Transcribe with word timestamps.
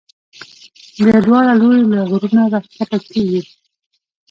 بیا 1.03 1.17
دواړه 1.25 1.51
لوري 1.59 1.83
له 1.91 1.99
غرونو 2.09 2.43
را 2.53 2.59
کښته 2.63 2.97
کېږي. 3.11 3.41